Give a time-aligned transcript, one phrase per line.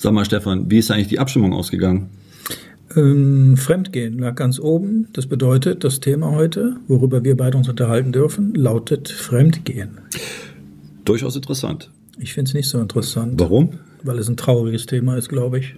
[0.00, 2.10] Sag mal, Stefan, wie ist eigentlich die Abstimmung ausgegangen?
[2.94, 5.08] Ähm, Fremdgehen lag ganz oben.
[5.12, 9.98] Das bedeutet, das Thema heute, worüber wir beide uns unterhalten dürfen, lautet Fremdgehen.
[11.04, 11.90] Durchaus interessant.
[12.16, 13.40] Ich finde es nicht so interessant.
[13.40, 13.70] Warum?
[14.04, 15.74] Weil es ein trauriges Thema ist, glaube ich.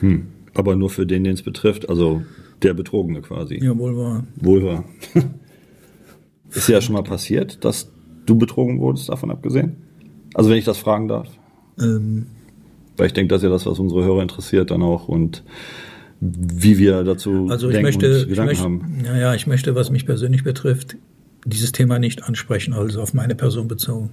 [0.00, 0.26] Hm.
[0.52, 2.22] Aber nur für den, den es betrifft, also
[2.60, 3.58] der Betrogene quasi.
[3.64, 4.24] Ja, wohl wahr.
[4.36, 4.84] Wohl wahr.
[6.50, 7.90] ist ja schon mal passiert, dass
[8.26, 9.76] du betrogen wurdest, davon abgesehen?
[10.34, 11.28] Also wenn ich das fragen darf.
[11.80, 12.26] Ähm,
[13.02, 15.42] Weil ich denke, das ist ja das, was unsere Hörer interessiert dann auch und
[16.20, 19.02] wie wir dazu also ich denken möchte, und ich Gedanken möchte, haben.
[19.04, 20.94] ja, ja, ich möchte, was mich persönlich betrifft,
[21.44, 24.10] dieses Thema nicht ansprechen, also auf meine Person bezogen.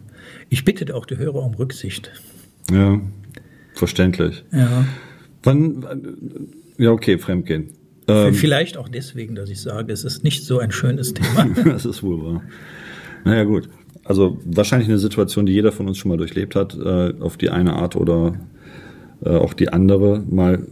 [0.50, 2.12] Ich bitte auch die Hörer um Rücksicht.
[2.72, 3.00] Ja,
[3.76, 4.44] verständlich.
[4.52, 4.88] Ja.
[5.44, 5.86] Wann,
[6.80, 7.70] ja, okay, Fremdgehen.
[8.08, 11.48] Ähm, Vielleicht auch deswegen, dass ich sage, es ist nicht so ein schönes Thema.
[11.64, 12.44] das ist wohl wahr.
[13.24, 13.70] Naja, gut.
[14.04, 17.52] Also wahrscheinlich eine Situation, die jeder von uns schon mal durchlebt hat, äh, auf die
[17.52, 18.34] eine Art oder
[19.24, 20.66] äh, auch die andere, mal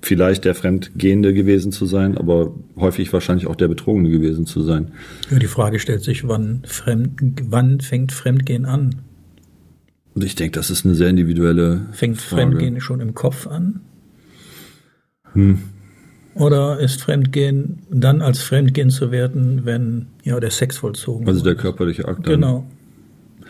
[0.00, 4.92] vielleicht der Fremdgehende gewesen zu sein, aber häufig wahrscheinlich auch der Betrogene gewesen zu sein.
[5.30, 8.96] Ja, die Frage stellt sich, wann, Fremd, wann fängt Fremdgehen an?
[10.14, 12.42] Und ich denke, das ist eine sehr individuelle Fängt Frage.
[12.42, 13.80] Fremdgehen schon im Kopf an?
[15.32, 15.58] Hm.
[16.34, 21.56] Oder ist Fremdgehen dann als Fremdgehen zu werten, wenn ja der Sex vollzogen Also der
[21.56, 22.26] körperliche Akt.
[22.26, 22.34] dann.
[22.34, 22.66] Genau.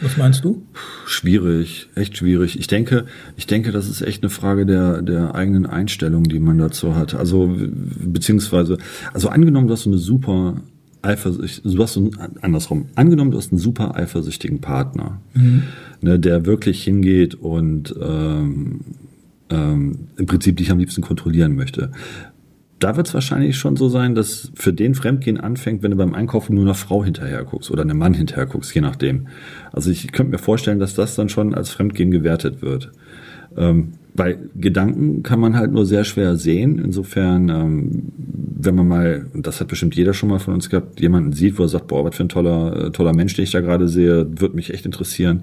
[0.01, 0.63] Was meinst du?
[1.07, 2.59] Schwierig, echt schwierig.
[2.59, 6.59] Ich denke, ich denke, das ist echt eine Frage der, der eigenen Einstellung, die man
[6.59, 7.15] dazu hat.
[7.15, 8.79] Also, beziehungsweise,
[9.13, 10.63] also angenommen, du hast so eine super
[11.03, 15.21] Eifersucht, du hast so einen, andersrum, angenommen, du hast einen super eifersüchtigen Partner,
[16.01, 18.81] ne, der wirklich hingeht und ähm,
[19.51, 21.91] ähm, im Prinzip dich am liebsten kontrollieren möchte.
[22.79, 26.15] Da wird es wahrscheinlich schon so sein, dass für den Fremdgehen anfängt, wenn du beim
[26.15, 29.29] Einkaufen nur einer Frau hinterher guckst oder einem Mann hinterher guckst, je nachdem.
[29.73, 32.93] Also ich könnte mir vorstellen, dass das dann schon als Fremdgehen gewertet wird.
[33.57, 36.79] Ähm, bei Gedanken kann man halt nur sehr schwer sehen.
[36.79, 41.01] Insofern, ähm, wenn man mal, und das hat bestimmt jeder schon mal von uns gehabt,
[41.01, 43.53] jemanden sieht, wo er sagt, boah, was für ein toller, äh, toller Mensch, den ich
[43.53, 45.43] da gerade sehe, wird mich echt interessieren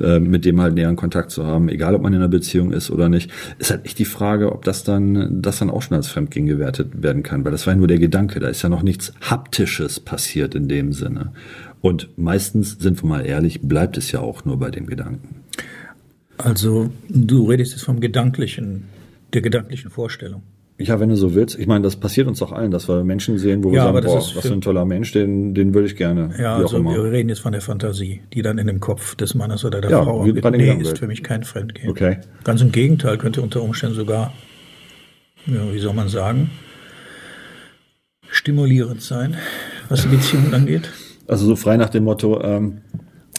[0.00, 2.90] äh, mit dem halt näheren Kontakt zu haben, egal ob man in einer Beziehung ist
[2.90, 6.08] oder nicht, ist halt echt die Frage, ob das dann, das dann auch schon als
[6.08, 8.82] Fremdgehen gewertet werden kann, weil das war ja nur der Gedanke, da ist ja noch
[8.82, 11.32] nichts Haptisches passiert in dem Sinne.
[11.80, 15.37] Und meistens, sind wir mal ehrlich, bleibt es ja auch nur bei dem Gedanken.
[16.38, 18.84] Also du redest jetzt vom gedanklichen,
[19.34, 20.42] der gedanklichen Vorstellung.
[20.80, 21.58] Ja, wenn du so willst.
[21.58, 23.96] Ich meine, das passiert uns doch allen, dass wir Menschen sehen, wo wir Ja, sagen,
[23.96, 26.30] aber das boah, ist was für- ein toller Mensch, den, den würde ich gerne.
[26.38, 26.94] Ja, also immer.
[26.94, 29.90] wir reden jetzt von der Fantasie, die dann in dem Kopf des Mannes oder der
[29.90, 30.44] Ja, Frau abgeht.
[30.52, 31.90] Nee, ist für mich kein Fremdgehen.
[31.90, 32.18] Okay.
[32.44, 34.32] Ganz im Gegenteil, könnte unter Umständen sogar,
[35.46, 36.50] ja, wie soll man sagen,
[38.30, 39.36] stimulierend sein,
[39.88, 40.88] was die Beziehung angeht.
[41.26, 42.78] Also so frei nach dem Motto, ähm,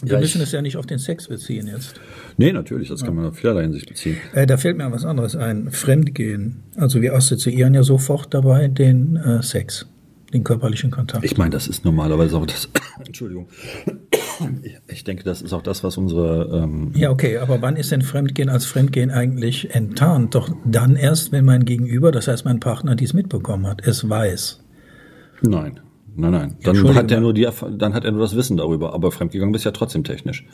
[0.02, 1.94] Wir ja, müssen es ja nicht auf den Sex beziehen jetzt.
[2.38, 4.16] nee, natürlich, das kann man auf vielerlei Hinsicht beziehen.
[4.32, 5.70] Äh, da fällt mir was anderes ein.
[5.70, 6.62] Fremdgehen.
[6.76, 9.86] Also wir assoziieren ja sofort dabei den äh, Sex,
[10.32, 11.24] den körperlichen Kontakt.
[11.24, 12.68] Ich meine, das ist normalerweise auch das.
[13.06, 13.48] Entschuldigung.
[14.88, 16.62] Ich denke, das ist auch das, was unsere.
[16.64, 20.34] Ähm, Ja, okay, aber wann ist denn Fremdgehen als Fremdgehen eigentlich enttarnt?
[20.34, 24.60] Doch dann erst, wenn mein Gegenüber, das heißt mein Partner, dies mitbekommen hat, es weiß.
[25.42, 25.78] nein,
[26.16, 26.56] nein, nein.
[26.62, 27.48] Dann hat er nur die,
[27.78, 28.94] dann hat er nur das Wissen darüber.
[28.94, 30.46] Aber fremdgegangen bist ja trotzdem technisch.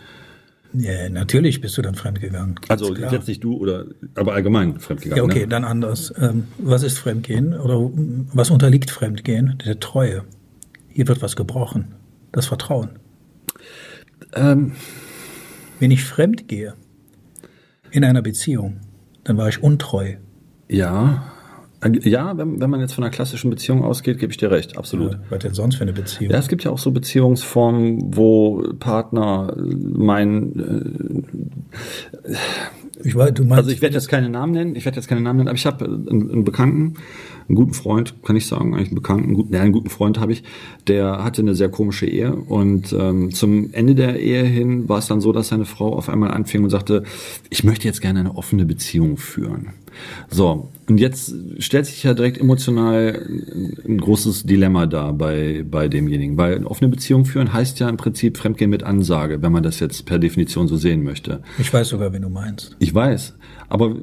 [0.73, 2.57] Ja, natürlich bist du dann fremdgegangen.
[2.69, 5.25] Also jetzt nicht du oder, aber allgemein fremdgegangen.
[5.25, 5.49] Ja, okay, Ne?
[5.49, 6.13] dann anders.
[6.19, 7.79] Ähm, was ist Fremdgehen oder
[8.35, 9.59] was unterliegt Fremdgehen?
[9.65, 10.25] Der Treue.
[10.89, 11.95] Hier wird was gebrochen.
[12.33, 12.91] Das Vertrauen.
[14.35, 14.73] Ähm,
[15.79, 16.75] Wenn ich fremd gehe
[17.91, 18.81] in einer Beziehung,
[19.25, 20.15] dann war ich untreu.
[20.69, 21.33] ja,
[22.03, 25.19] ja, wenn, wenn man jetzt von einer klassischen Beziehung ausgeht, gebe ich dir recht, absolut.
[25.29, 26.33] Was denn sonst für eine Beziehung?
[26.33, 31.25] Ja, es gibt ja auch so Beziehungsformen, wo Partner äh, meinen,
[33.05, 35.21] Ich weiß, du meinst, Also ich werde jetzt keine Namen nennen, ich werde jetzt keine
[35.21, 36.95] Namen nennen, aber ich habe einen, einen Bekannten,
[37.49, 40.19] einen guten Freund, kann ich sagen, eigentlich einen Bekannten, einen guten, ja, einen guten Freund
[40.19, 40.43] habe ich,
[40.89, 45.07] der hatte eine sehr komische Ehe und ähm, zum Ende der Ehe hin war es
[45.07, 47.05] dann so, dass seine Frau auf einmal anfing und sagte,
[47.51, 49.69] ich möchte jetzt gerne eine offene Beziehung führen.
[50.29, 53.27] So, und jetzt stellt sich ja direkt emotional
[53.87, 57.97] ein großes Dilemma dar bei, bei demjenigen, weil eine offene Beziehung führen heißt ja im
[57.97, 61.43] Prinzip Fremdgehen mit Ansage, wenn man das jetzt per Definition so sehen möchte.
[61.59, 62.77] ich weiß sogar, wen du meinst.
[62.79, 63.35] Ich weiß.
[63.69, 63.97] Aber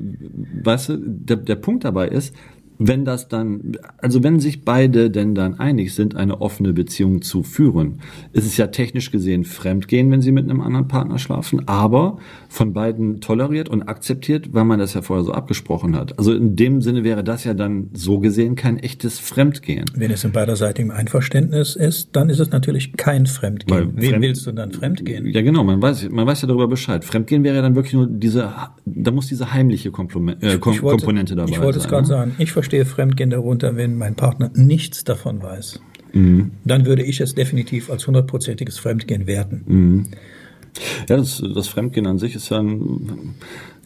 [0.63, 2.36] weißt du, der, der Punkt dabei ist,
[2.80, 7.44] wenn das dann, also wenn sich beide denn dann einig sind, eine offene Beziehung zu
[7.44, 8.00] führen,
[8.34, 12.18] ist es ja technisch gesehen Fremdgehen, wenn sie mit einem anderen Partner schlafen, aber
[12.50, 16.18] von beiden toleriert und akzeptiert, weil man das ja vorher so abgesprochen hat.
[16.18, 19.86] Also in dem Sinne wäre das ja dann so gesehen kein echtes Fremdgehen.
[19.96, 23.78] Wenn es in beiderseitigem Einverständnis ist, dann ist es natürlich kein Fremdgehen.
[23.96, 25.25] Weil Wem Fremd- willst du dann Fremdgehen?
[25.28, 27.06] Ja, genau, man weiß, man weiß ja darüber Bescheid.
[27.06, 28.52] Fremdgehen wäre ja dann wirklich nur diese,
[28.86, 31.90] da muss diese heimliche Komplement, äh, Kom wollte- Komponente dabei Ich wollte es sein.
[31.92, 32.08] gerade ne?
[32.08, 32.31] sagen.
[32.40, 35.81] Ich verstehe Fremdgehen darunter, wenn mein Partner nichts davon weiß.
[36.13, 36.51] Mhm.
[36.63, 39.63] Dann würde ich es definitiv als hundertprozentiges Fremdgehen werten.
[39.65, 40.06] Mhm.
[41.10, 43.36] Ja, das, das Fremdgehen an sich ist ja ein,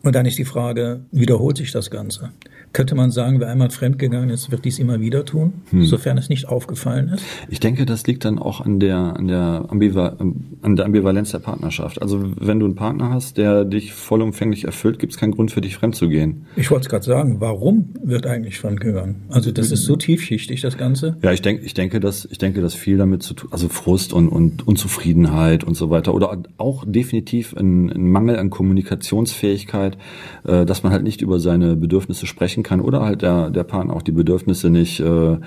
[0.07, 2.29] Und dann ist die Frage, wiederholt sich das Ganze?
[2.71, 5.83] Könnte man sagen, wer einmal fremdgegangen ist, wird dies immer wieder tun, Hm.
[5.83, 7.25] sofern es nicht aufgefallen ist?
[7.49, 12.01] Ich denke, das liegt dann auch an der, an der, an der Ambivalenz der Partnerschaft.
[12.01, 15.59] Also wenn du einen Partner hast, der dich vollumfänglich erfüllt, gibt es keinen Grund für
[15.59, 16.45] dich fremd zu gehen.
[16.55, 19.23] Ich wollte es gerade sagen, warum wird eigentlich fremdgegangen?
[19.27, 21.17] Also das ist so tiefschichtig, das Ganze.
[21.21, 24.13] Ja, ich denke, ich denke, dass ich denke, dass viel damit zu tun, also Frust
[24.13, 29.96] und, und Unzufriedenheit und so weiter oder auch definitiv ein, ein Mangel an Kommunikationsfähigkeit,
[30.45, 33.93] äh, dass man halt nicht über seine Bedürfnisse sprechen kann oder halt der der Partner
[33.95, 35.37] auch die Bedürfnisse nicht äh,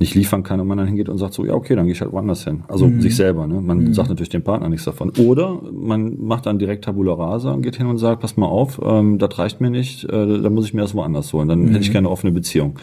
[0.00, 2.00] nicht liefern kann und man dann hingeht und sagt so, ja, okay, dann gehe ich
[2.00, 2.62] halt woanders hin.
[2.68, 3.60] Also sich selber, ne?
[3.60, 5.12] Man sagt natürlich dem Partner nichts davon.
[5.18, 8.80] Oder man macht dann direkt Tabula Rasa und geht hin und sagt, pass mal auf,
[8.82, 11.48] ähm, das reicht mir nicht, äh, dann muss ich mir das woanders holen.
[11.48, 12.78] Dann hätte ich gerne eine offene Beziehung.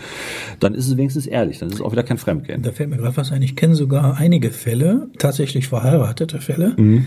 [0.59, 2.61] Dann ist es wenigstens ehrlich, dann ist es auch wieder kein Fremdgehen.
[2.61, 3.41] Da fällt mir gerade was ein.
[3.41, 7.05] Ich kenne sogar einige Fälle, tatsächlich verheiratete Fälle, Mhm.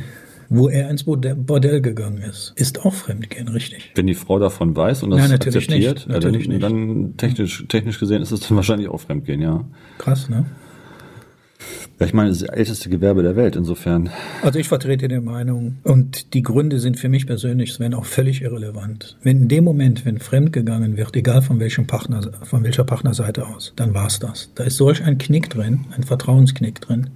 [0.51, 2.53] Wo er ins Bordell, gegangen ist.
[2.57, 3.93] Ist auch Fremdgehen, richtig?
[3.95, 6.07] Wenn die Frau davon weiß und das Nein, natürlich akzeptiert, nicht.
[6.09, 6.63] ja, Natürlich dann, nicht.
[6.65, 9.65] dann technisch, technisch gesehen ist es dann wahrscheinlich auch Fremdgehen, ja.
[9.99, 10.45] Krass, ne?
[12.01, 14.11] Ja, ich meine, das ist das älteste Gewerbe der Welt, insofern.
[14.43, 18.43] Also ich vertrete die Meinung und die Gründe sind für mich persönlich, Sven, auch völlig
[18.43, 19.19] irrelevant.
[19.23, 23.75] Wenn in dem Moment, wenn fremdgegangen wird, egal von welchem Partner, von welcher Partnerseite aus,
[23.77, 24.51] dann war's das.
[24.55, 27.11] Da ist solch ein Knick drin, ein Vertrauensknick drin.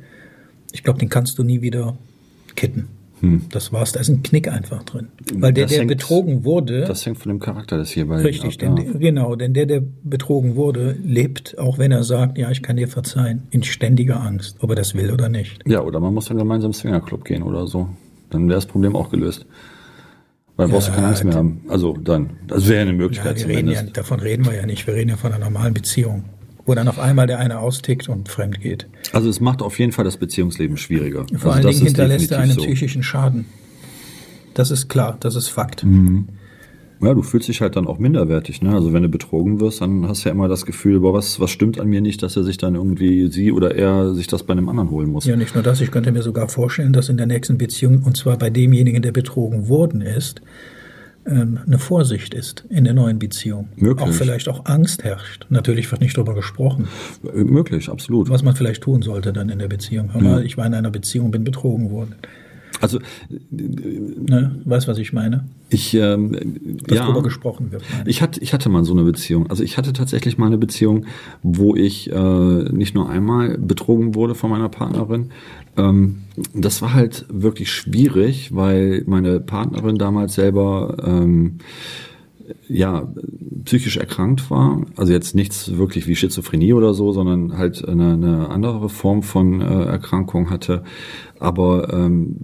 [0.72, 1.96] Ich glaube, den kannst du nie wieder
[2.54, 2.88] kitten.
[3.50, 3.93] Das war's.
[3.93, 5.09] Da ist ein Knick einfach drin.
[5.35, 5.67] Weil der, Hm.
[5.67, 8.76] Das der hängt- betrogen wurde, Das hängt von dem Charakter des jeweiligen Richtig, ab.
[8.76, 8.99] denn, ja.
[8.99, 12.88] genau, denn der, der betrogen wurde, lebt, auch wenn er sagt, ja, ich kann dir
[12.88, 15.59] verzeihen, in ständiger Angst, ob er das will oder nicht.
[15.67, 17.88] ja, oder man muss dann gemeinsam ins Swingerclub gehen oder so.
[18.31, 19.47] Dann wäre das Problem auch gelöst.
[20.56, 21.62] Weil brauchst du Ja, keine Angst mehr haben.
[21.69, 22.31] Also dann.
[22.47, 25.11] Das wäre eine Ja, Möglichkeit wir reden ja, davon reden wir ja nicht, wir reden
[25.11, 26.25] ja von einer normalen Beziehung,
[26.66, 28.87] wo dann auf einmal der eine austickt und fremd geht.
[29.12, 31.26] Also es macht auf jeden Fall das Beziehungsleben schwieriger.
[31.37, 32.62] Vor also allen Dingen hinterlässt er einen so.
[32.62, 33.46] psychischen Schaden.
[34.55, 35.84] Das ist klar, das ist Fakt.
[35.84, 36.28] Mhm.
[37.02, 38.72] Ja, du fühlst dich halt dann auch minderwertig, ne?
[38.72, 41.50] Also wenn du betrogen wirst, dann hast du ja immer das Gefühl, boah, was, was
[41.50, 44.52] stimmt an mir nicht, dass er sich dann irgendwie, sie oder er sich das bei
[44.52, 45.26] einem anderen holen muss.
[45.26, 48.16] Ja, nicht nur das, ich könnte mir sogar vorstellen, dass in der nächsten Beziehung, und
[48.16, 50.40] zwar bei demjenigen, der betrogen worden ist,
[51.26, 53.69] eine Vorsicht ist in der neuen Beziehung.
[53.76, 54.06] Möglich.
[54.09, 55.47] Auch vielleicht auch Angst herrscht.
[55.49, 56.88] Natürlich wird nicht darüber gesprochen,
[57.35, 58.29] Äh, Möglich, absolut.
[58.29, 60.12] was man vielleicht tun sollte dann in der Beziehung.
[60.12, 62.15] Hör mal, ich war in einer Beziehung, bin betrogen worden.
[62.81, 62.99] Also
[63.50, 64.61] Ne?
[64.65, 65.44] Weißt was ich meine?
[65.71, 66.32] ich, ähm,
[66.87, 67.82] Dass ja, darüber gesprochen wird.
[68.06, 69.49] ich hatte, ich hatte mal so eine Beziehung.
[69.50, 71.06] Also ich hatte tatsächlich mal eine Beziehung,
[71.43, 75.31] wo ich äh, nicht nur einmal betrogen wurde von meiner Partnerin.
[75.76, 76.23] Ähm,
[76.55, 81.59] das war halt wirklich schwierig, weil meine Partnerin damals selber ähm,
[82.69, 83.08] ja,
[83.64, 84.82] psychisch erkrankt war.
[84.96, 89.61] Also jetzt nichts wirklich wie Schizophrenie oder so, sondern halt eine, eine andere Form von
[89.61, 90.85] äh, Erkrankung hatte.
[91.38, 92.37] Aber ähm,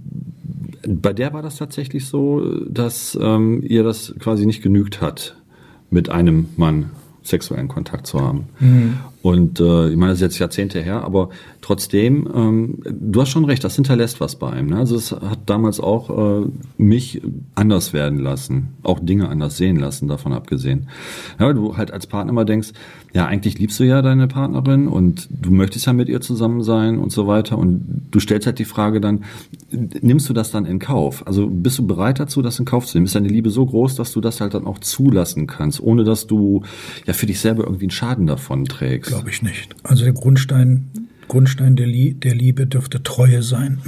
[0.87, 5.35] bei der war das tatsächlich so, dass ähm, ihr das quasi nicht genügt hat,
[5.89, 6.89] mit einem Mann
[7.23, 8.47] sexuellen Kontakt zu haben.
[9.21, 11.29] Und äh, ich meine, das ist jetzt Jahrzehnte her, aber
[11.61, 14.69] trotzdem, ähm, du hast schon recht, das hinterlässt was bei einem.
[14.69, 14.77] Ne?
[14.77, 16.47] Also es hat damals auch äh,
[16.77, 17.21] mich
[17.55, 20.87] anders werden lassen, auch Dinge anders sehen lassen, davon abgesehen.
[21.39, 22.69] Ja, weil du halt als Partner immer denkst,
[23.13, 26.97] ja, eigentlich liebst du ja deine Partnerin und du möchtest ja mit ihr zusammen sein
[26.97, 27.57] und so weiter.
[27.57, 29.25] Und du stellst halt die Frage dann,
[29.69, 31.27] nimmst du das dann in Kauf?
[31.27, 33.05] Also bist du bereit dazu, das in Kauf zu nehmen?
[33.05, 36.25] Ist deine Liebe so groß, dass du das halt dann auch zulassen kannst, ohne dass
[36.25, 36.63] du
[37.05, 39.11] ja für dich selber irgendwie einen Schaden davon trägst?
[39.11, 39.75] Glaube ich nicht.
[39.83, 40.89] Also der Grundstein,
[41.31, 43.79] Grundstein der, Lie der Liebe dürfte Treue sein.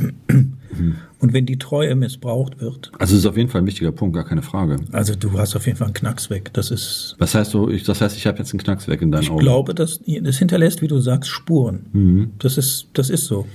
[1.20, 4.16] Und wenn die Treue missbraucht wird, Also es ist auf jeden Fall ein wichtiger Punkt,
[4.16, 4.78] gar keine Frage.
[4.94, 6.52] also du hast auf jeden Fall einen Knacks weg.
[6.54, 9.12] Das ist, Was heißt du, ich, das heißt, ich habe jetzt einen Knacks weg in
[9.12, 9.40] deinen ich Augen?
[9.42, 12.32] glaube, dass das hinterlässt, wie du sagst, Spuren.
[12.40, 13.46] Das ist, das ist so.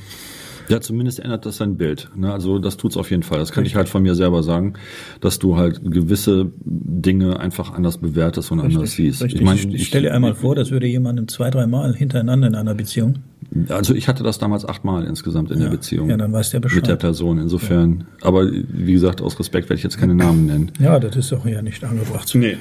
[0.69, 2.11] Ja, zumindest ändert das dein Bild.
[2.15, 2.33] Ne?
[2.33, 3.39] Also das tut's auf jeden Fall.
[3.39, 4.75] Das kann ich halt von mir selber sagen,
[5.21, 9.23] dass du halt gewisse Dinge einfach anders bewertest und anders siehst.
[9.23, 9.41] Richtig.
[9.41, 12.75] Ich meine, ich, stelle dir einmal vor, das würde jemandem zwei, dreimal hintereinander in einer
[12.75, 13.17] Beziehung.
[13.69, 16.11] also ich hatte das damals achtmal insgesamt in der Beziehung.
[16.11, 16.77] Ja, dann weiß der Bescheid.
[16.77, 17.39] Mit der Person.
[17.39, 18.07] Insofern.
[18.23, 20.73] Aber wie gesagt, aus Respekt werde ich jetzt keine Namen nennen.
[20.81, 22.31] Ja, das ist doch ja nicht angebracht.
[22.35, 22.59] Nee.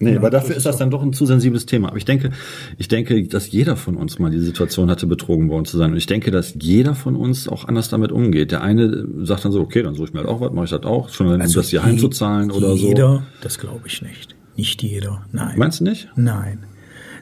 [0.00, 1.88] Nee, Ja, aber dafür ist das dann doch ein zu sensibles Thema.
[1.88, 2.30] Aber ich denke,
[2.76, 5.90] ich denke, dass jeder von uns mal die Situation hatte, betrogen worden zu sein.
[5.90, 8.52] Und ich denke, dass jeder von uns auch anders damit umgeht.
[8.52, 10.70] Der eine sagt dann so, okay, dann suche ich mir halt auch was, mache ich
[10.70, 12.86] das auch, schon um das hier heimzuzahlen oder so.
[12.86, 14.36] Jeder, das glaube ich nicht.
[14.56, 15.56] Nicht jeder, nein.
[15.56, 16.08] Meinst du nicht?
[16.16, 16.64] Nein.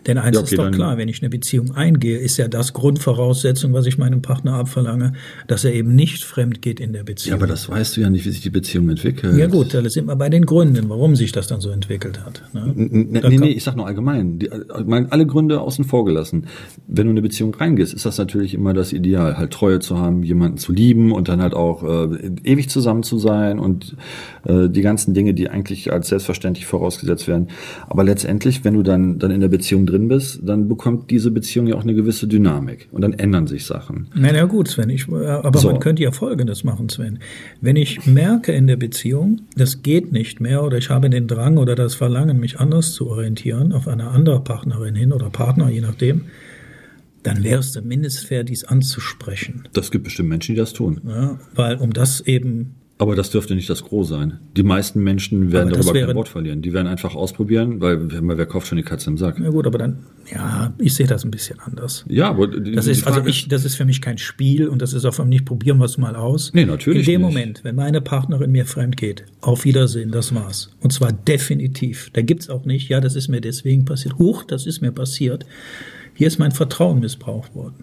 [0.06, 2.72] Denn eins Ja, okay, ist doch klar, wenn ich eine Beziehung eingehe, ist ja das
[2.72, 5.14] Grundvoraussetzung, was ich meinem Partner abverlange,
[5.48, 7.38] dass er eben nicht fremd geht in der Ja, Beziehung.
[7.38, 9.36] aber das weißt du ja nicht, wie sich die Beziehung entwickelt.
[9.36, 12.42] Ja gut, da sind wir bei den Gründen, warum sich das dann so entwickelt hat.
[12.52, 12.72] Ne?
[12.74, 14.38] Nee, nee, nee, ich sag nur allgemein.
[14.38, 16.46] Die, alle Gründe außen vor gelassen.
[16.86, 19.98] Wenn du in eine Beziehung reingehst, ist das natürlich immer das Ideal, halt Treue zu
[19.98, 23.96] haben, jemanden zu lieben und dann halt auch äh, ewig zusammen zu sein und
[24.44, 27.48] äh, die ganzen Dinge, die eigentlich als selbstverständlich vorausgesetzt werden.
[27.88, 31.66] Aber letztendlich, wenn du dann, dann in der Beziehung drin bist, dann bekommt diese Beziehung
[31.66, 34.08] ja auch eine gewisse Dynamik und dann ändern sich Sachen.
[34.14, 35.70] Na ja, gut, Sven, ich, äh, aber So.
[35.70, 37.18] man könnte ja Folgendes machen, Sven.
[37.60, 41.56] Wenn ich merke in der Beziehung, das geht nicht mehr oder ich habe den Drang
[41.56, 45.80] oder das Verlangen, mich anders zu orientieren, auf eine andere Partnerin hin oder Partner, je
[45.80, 46.22] nachdem,
[47.22, 49.68] dann wäre es zumindest fair, dies anzusprechen.
[49.72, 51.00] Das gibt bestimmt Menschen, die das tun.
[51.06, 54.38] Ja, weil um das eben Aber das dürfte nicht das Gros sein.
[54.56, 56.62] Die meisten Menschen werden darüber wäre- kein Wort verlieren.
[56.62, 59.36] Die werden einfach ausprobieren, weil wer, kauft schon die Katze im Sack?
[59.38, 59.98] Na gut, aber dann,
[60.32, 62.06] ja, ich sehe das ein bisschen anders.
[62.08, 64.94] Ja, aber die, Das ist, also ich, das ist für mich kein Spiel und das
[64.94, 66.52] ist auch für mich nicht, probieren wir es mal aus.
[66.54, 67.34] Nee, natürlich In dem nicht.
[67.34, 70.70] Moment, wenn meine Partnerin mir fremd geht, auf Wiedersehen, das war's.
[70.80, 72.08] Und zwar definitiv.
[72.14, 74.18] Da gibt's auch nicht, ja, das ist mir deswegen passiert.
[74.18, 75.44] Huch, das ist mir passiert.
[76.14, 77.74] Hier ist mein Vertrauen missbraucht worden.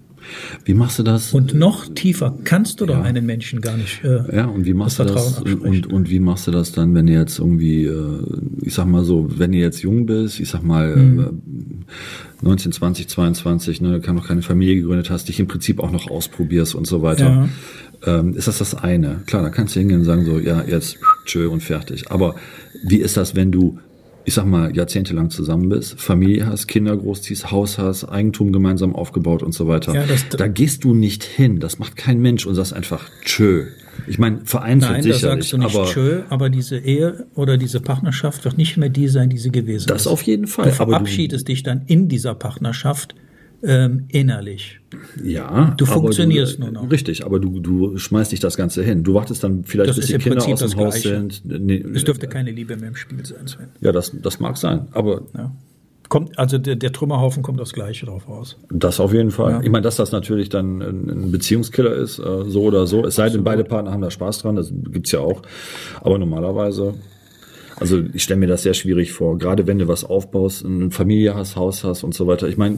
[0.65, 1.34] Wie machst du das?
[1.34, 4.03] Und noch tiefer kannst du doch einen Menschen gar nicht.
[4.03, 5.34] Äh, ja, und wie machst du das das?
[5.36, 8.24] Vertrauen Und, und wie machst du das dann, wenn du jetzt irgendwie, äh,
[8.62, 11.20] ich sag mal so, wenn du jetzt jung bist, ich sag mal Mhm.
[11.20, 15.92] äh, 19, 20, 22, ne, kann noch keine Familie gegründet hast, dich im Prinzip auch
[15.92, 17.50] noch ausprobierst und so weiter.
[18.06, 19.22] Ähm, ist das das eine?
[19.27, 22.12] Klar, da kannst du hingehen und sagen so, ja, jetzt tschö und fertig.
[22.12, 22.36] Aber
[22.84, 23.80] wie ist das, wenn du
[24.25, 29.44] ich sag mal, jahrzehntelang zusammen bist, Familie hast, Kinder großziehst, Haus hast, Eigentum gemeinsam aufgebaut
[29.44, 29.94] und so weiter.
[29.94, 31.60] Ja, das- da gehst du nicht hin.
[31.60, 33.65] Das macht kein Mensch und sagst einfach tschö.
[34.08, 37.58] Ich meine, vereinzelt Nein, da sicherlich, sagst du nicht aber tschö, aber diese Ehe oder
[37.58, 40.08] diese Partnerschaft wird nicht mehr die sein, die sie gewesen das ist.
[40.08, 40.65] auf jeden Fall.
[40.65, 43.13] Du verabschiedest dich dann in dieser Partnerschaft
[43.63, 44.79] ähm, innerlich.
[45.24, 46.91] ja, Du funktionierst du, nur noch.
[46.91, 49.03] Richtig, aber du, du schmeißt nicht das Ganze hin.
[49.03, 51.10] Du wartest dann vielleicht, Das bis die Kinder Prinzip aus dem Haus Gleiche.
[51.10, 51.41] sind.
[51.46, 53.67] Nee, Es dürfte keine Liebe mehr im Spiel sein, Sven.
[53.82, 54.88] ja, das, das mag sein.
[54.91, 55.51] Aber Ja.
[56.10, 58.58] Kommt, also der, der Trümmerhaufen kommt das Gleiche drauf raus.
[58.70, 59.51] Das auf jeden Fall.
[59.53, 59.62] Ja.
[59.63, 63.03] Ich meine, dass das natürlich dann ein Beziehungskiller ist, äh, so oder so.
[63.05, 65.41] Es sei denn, beide Partner haben da Spaß dran, das gibt's ja auch.
[66.01, 66.93] Aber normalerweise,
[67.77, 71.34] also ich stelle mir das sehr schwierig vor, gerade wenn du was aufbaust, eine Familie
[71.34, 72.48] hast, Haus hast und so weiter.
[72.48, 72.77] Ich meine,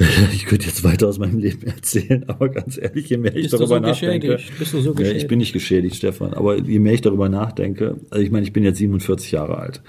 [0.32, 3.54] ich könnte jetzt weiter aus meinem Leben erzählen, aber ganz ehrlich, je mehr ich Bist
[3.54, 4.28] darüber so nachdenke.
[4.28, 4.58] geschädigt?
[4.58, 5.28] Bist du so Ja, ich geschädigt?
[5.28, 8.64] bin nicht geschädigt, Stefan, aber je mehr ich darüber nachdenke, also ich meine, ich bin
[8.64, 9.82] jetzt 47 Jahre alt.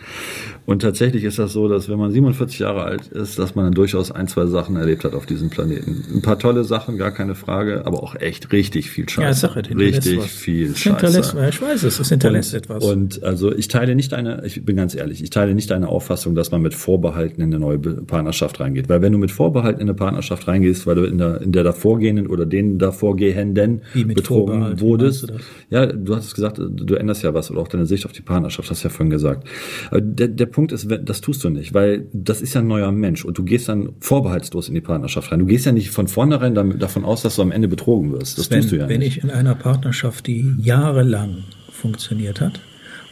[0.65, 3.73] Und tatsächlich ist das so, dass wenn man 47 Jahre alt ist, dass man dann
[3.73, 6.03] durchaus ein, zwei Sachen erlebt hat auf diesem Planeten.
[6.13, 9.21] Ein paar tolle Sachen, gar keine Frage, aber auch echt richtig viel Scheiße.
[9.27, 10.25] Ja, Sache, richtig was.
[10.27, 11.49] viel hinterlässt, Scheiße.
[11.49, 12.83] ich weiß es, es hinterlässt und, etwas.
[12.83, 16.35] Und also ich teile nicht deine, ich bin ganz ehrlich, ich teile nicht deine Auffassung,
[16.35, 18.89] dass man mit Vorbehalten in eine neue Partnerschaft reingeht.
[18.89, 21.63] Weil wenn du mit Vorbehalten in eine Partnerschaft reingehst, weil du in der, in der
[21.65, 24.81] davorgehenden oder den davorgehenden betrogen Vorbehalt?
[24.81, 25.29] Wurdest.
[25.29, 25.33] du?
[25.69, 28.69] Ja, du hast gesagt, du änderst ja was oder auch deine Sicht auf die Partnerschaft,
[28.71, 29.47] hast du ja vorhin gesagt.
[29.91, 32.91] Der, der Punkt ist, wenn- das tust du nicht, weil das ist ja ein neuer
[32.93, 35.39] Mensch und du gehst dann vorbehaltslos in die Partnerschaft rein.
[35.39, 38.37] Du gehst ja nicht von vornherein davon aus, dass du am Ende betrogen wirst.
[38.37, 39.17] Das wenn, tust du ja wenn nicht.
[39.17, 42.59] ich in einer Partnerschaft, die jahrelang funktioniert hat,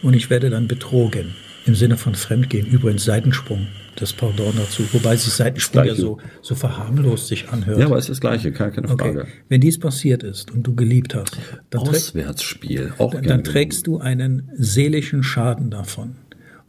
[0.02, 1.34] und ich werde dann betrogen,
[1.66, 6.54] im Sinne von Fremdgehen, übrigens Seitensprung, das Pardon dazu, wobei sich Seitensprung ja so, so
[6.54, 7.78] verharmlost sich anhört.
[7.78, 9.12] ja, aber es ist das Gleiche, keine, keine okay.
[9.12, 9.26] Frage.
[9.48, 11.36] Wenn dies passiert ist und du geliebt hast,
[11.70, 16.16] dann, Auswärtsspiel, auch dann, dann trägst du einen seelischen Schaden davon.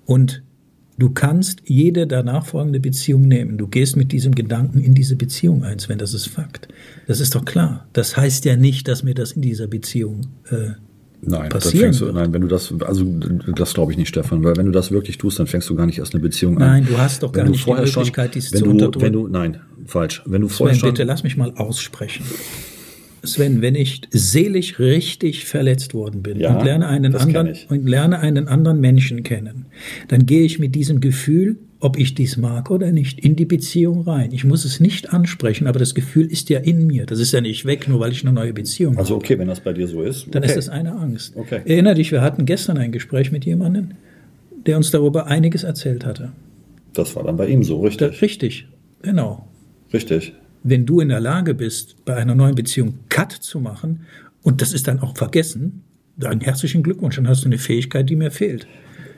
[0.06, 0.42] Und
[0.98, 3.58] du kannst jede danach folgende Beziehung nehmen.
[3.58, 6.70] Du gehst mit diesem Gedanken in diese Beziehung ein, Sven, das ist Fakt.
[7.06, 7.88] Das ist doch klar.
[7.94, 10.72] Das heißt ja nicht, dass mir das in dieser Beziehung äh,
[11.22, 13.04] Nein, passieren du, nein, wenn du das, also
[13.56, 15.86] das glaube ich nicht, Stefan, weil wenn du das wirklich tust, dann fängst du gar
[15.86, 16.68] nicht erst eine Beziehung an.
[16.68, 19.02] Nein, du hast doch Wenn gar nicht die vorher Möglichkeit, dies wenn zu du, unterdrücken.
[19.02, 20.22] Wenn du, nein, falsch.
[20.26, 22.24] Wenn du vorher Sven, schon, bitte lass mich mal aussprechen.
[23.24, 28.20] Sven, wenn ich seelisch richtig verletzt worden bin Ja, und lerne einen anderen und lerne
[28.20, 29.66] einen anderen Menschen kennen,
[30.08, 34.02] dann gehe ich mit diesem Gefühl, ob ich dies mag oder nicht, in die Beziehung
[34.02, 34.32] rein.
[34.32, 37.06] Ich muss es nicht ansprechen, aber das Gefühl ist ja in mir.
[37.06, 39.02] Das ist ja nicht weg, nur weil ich eine neue Beziehung habe.
[39.02, 40.52] also okay, wenn das bei dir so ist, Dann okay.
[40.52, 41.34] ist das eine Angst.
[41.36, 41.62] Okay.
[41.66, 43.90] Erinner dich, wir hatten gestern ein Gespräch mit jemandem,
[44.66, 46.32] der uns darüber einiges erzählt hatte.
[46.94, 48.68] das war dann bei ihm so, Da, richtig, richtig,
[49.04, 49.48] genau.
[49.94, 50.34] richtig.
[50.70, 54.02] Wenn du in der Lage bist, bei einer neuen Beziehung Cut zu machen
[54.44, 55.84] und das ist dann auch vergessen,
[56.18, 58.68] dann herzlichen Glückwunsch, dann hast du eine Fähigkeit, die mir fehlt.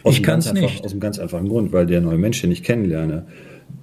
[0.04, 0.84] Aus Ich kann's einfach- nicht.
[0.86, 3.26] Aus einem ganz einfachen Grund, weil der neue Mensch, den ich kennenlerne,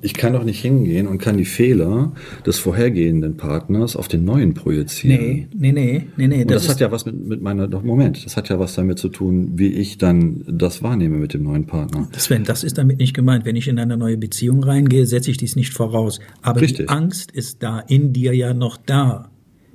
[0.02, 2.12] ich kann doch nicht hingehen und kann die Fehler
[2.44, 5.18] des vorhergehenden Partners auf den neuen projizieren.
[5.20, 6.44] Nee, nee, nee, nee, nee.
[6.44, 8.98] Das, ist- hat ja was mit, mit meiner, doch Moment, das hat ja was damit
[8.98, 12.08] zu tun, wie ich dann das wahrnehme mit dem neuen Partner.
[12.16, 13.44] Sven, das ist damit nicht gemeint.
[13.44, 16.20] Wenn ich in eine neue Beziehung reingehe, setze ich dies nicht voraus.
[16.42, 16.86] Aber Richtig.
[16.86, 19.30] die Angst ist da, in dir ja noch da.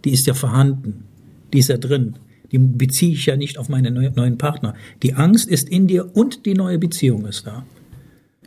[0.05, 1.03] Die ist ja vorhanden.
[1.53, 2.15] Die ist ja drin.
[2.51, 4.73] Die beziehe ich ja nicht auf meine neu- neuen Partner.
[5.03, 7.65] Die Angst ist in dir und die neue Beziehung ist da.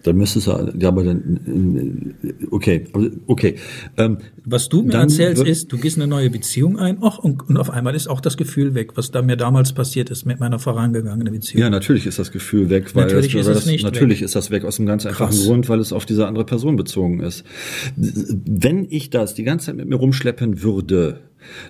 [0.05, 2.15] Dann müsstest du, ja, aber dann,
[2.51, 2.85] okay,
[3.27, 3.57] okay.
[3.97, 7.19] Ähm, Was du mir Dann erzählst, ist, du gehst in eine neue Beziehung ein, och,
[7.19, 10.27] und, und auf einmal ist auch das Gefühl weg, was da mir damals passiert ist
[10.27, 11.63] mit meiner vorangegangenen Beziehung.
[11.63, 14.27] Ja, natürlich ist das Gefühl weg, weil Natürlich das, ist es das, nicht natürlich weg.
[14.27, 15.47] ist das weg aus dem ganz einfachen Krass.
[15.47, 17.43] Grund, weil es auf diese andere Person bezogen ist.
[17.97, 21.21] Wenn ich das die ganze Zeit mit mir rumschleppen würde,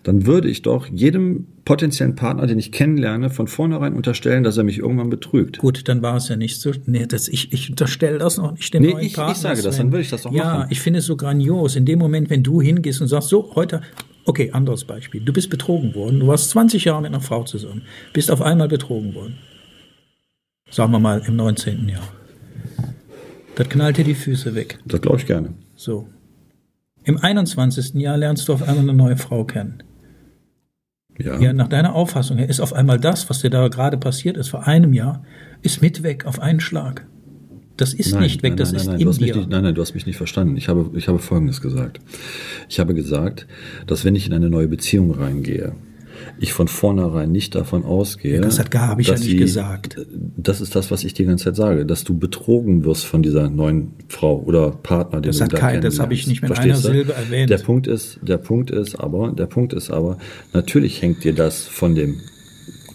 [0.03, 4.65] dann würde ich doch jedem potenziellen Partner, den ich kennenlerne, von vornherein unterstellen, dass er
[4.65, 5.59] mich irgendwann betrügt.
[5.59, 6.73] Gut, dann war es ja nicht so.
[6.87, 9.35] Nee, das, ich, ich unterstelle das noch nicht den Nee, neuen ich- ich Partner.
[9.35, 9.87] sage das, Sven.
[9.87, 10.67] dann würde ich das doch Ja, machen.
[10.71, 11.77] ich finde es so grandios.
[11.77, 13.81] In dem Moment, wenn du hingehst und sagst, so, heute,
[14.27, 15.21] okay, anderes Beispiel.
[15.23, 16.21] Du bist betrogen worden.
[16.21, 17.83] Du warst 20 Jahre mit einer Frau zusammen.
[18.13, 19.37] Bist auf einmal betrogen worden.
[20.71, 21.89] Sagen wir mal im 19.
[21.89, 22.03] Jahr.
[23.55, 24.79] Das knallt dir die Füße weg.
[24.85, 25.55] Das glaube ich gerne.
[25.77, 26.09] So.
[27.05, 27.95] Im 21.
[27.95, 29.83] Jahr lernst du auf einmal eine neue Frau kennen.
[31.19, 31.39] Ja.
[31.39, 34.49] Ja, nach deiner Auffassung her ist auf einmal das, was dir da gerade passiert ist
[34.49, 35.23] vor einem Jahr,
[35.63, 37.07] ist mit weg auf einen Schlag.
[37.77, 39.37] Das ist nicht weg, das ist nein, in dir.
[39.37, 40.57] nicht, nein, nein, du hast mich nicht verstanden.
[40.57, 42.01] Ich habe, ich habe Folgendes gesagt.
[42.69, 43.47] Ich habe gesagt,
[43.87, 45.75] dass wenn ich in eine neue Beziehung reingehe,
[46.39, 48.41] ich von vornherein nicht davon ausgehe.
[48.41, 49.97] das hat gar- habe ich ja nicht sie- gesagt.
[50.37, 53.49] Das ist das, was ich die ganze Zeit sage, dass du betrogen wirst von dieser
[53.51, 56.51] neuen Frau oder Partner, den Das du hat da kein- das habe ich nicht mit
[56.53, 56.93] einer Verstehst du?
[56.93, 57.51] Silbe erwähnt.
[57.51, 60.19] Der Punkt ist, der Punkt ist aber, der Punkt ist aber,
[60.53, 62.21] natürlich hängt dir das von dem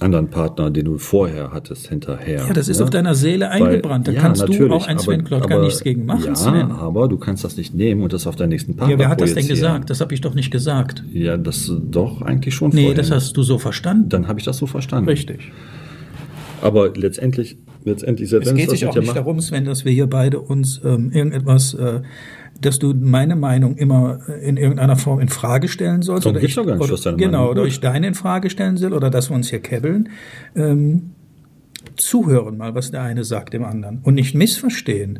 [0.01, 2.45] anderen Partner, den du vorher hattest, hinterher.
[2.47, 2.83] Ja, das ist ne?
[2.85, 4.07] auf deiner Seele Weil- eingebrannt.
[4.07, 6.71] Da ja, kannst du auch ein Sven Klodt gar nichts gegen machen, Ja, Sven.
[6.71, 9.19] aber du kannst das nicht nehmen und das auf deinen nächsten Partner Ja, wer hat
[9.21, 9.89] das denn gesagt?
[9.89, 11.03] Das habe ich doch nicht gesagt.
[11.11, 12.95] Ja, das doch eigentlich schon Nee, vorher.
[12.95, 14.09] das hast du so verstanden.
[14.09, 15.09] Dann habe ich das so verstanden.
[15.09, 15.51] Richtig.
[16.61, 20.07] Aber letztendlich, letztendlich selbst Es geht sich auch nicht macht- darum, Sven, dass wir hier
[20.07, 22.01] beide uns ähm, irgendetwas, äh,
[22.61, 26.25] dass du meine Meinung immer äh, in irgendeiner Form in Frage stellen sollst.
[26.25, 28.13] Darum oder ich, doch gar nicht, oder, was deine genau, Meinung oder ich deine in
[28.15, 30.09] Frage stellen soll oder dass wir uns hier kebbeln.
[30.55, 31.11] Ähm,
[31.95, 35.19] zuhören mal, was der eine sagt dem anderen und nicht missverstehen.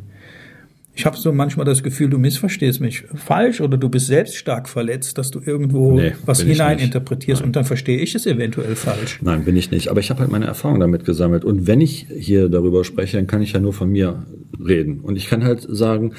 [0.99, 4.67] Ich habe so manchmal das Gefühl, du missverstehst mich falsch oder du bist selbst stark
[4.67, 9.17] verletzt, dass du irgendwo Nee, was hineininterpretierst und dann verstehe ich es eventuell falsch.
[9.21, 9.87] Nein, bin ich nicht.
[9.87, 11.45] Aber ich habe halt meine Erfahrung damit gesammelt.
[11.45, 14.25] Und wenn ich hier darüber spreche, dann kann ich ja nur von mir
[14.59, 14.99] reden.
[14.99, 16.15] Und ich kann halt sagen,